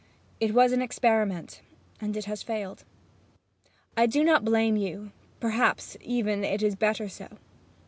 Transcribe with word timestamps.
It 0.39 0.55
was 0.55 0.71
an 0.71 0.81
experiment, 0.81 1.61
and 1.99 2.17
it 2.17 2.25
has 2.25 2.41
failed. 2.41 2.85
I 3.95 4.07
do 4.07 4.23
not 4.23 4.43
blame 4.43 4.75
you; 4.75 5.11
perhaps, 5.39 5.95
even, 6.01 6.43
it 6.43 6.63
is 6.63 6.75
better 6.75 7.07
so. 7.07 7.27